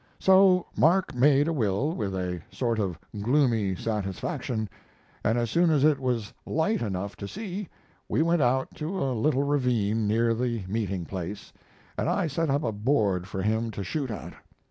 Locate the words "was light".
5.99-6.81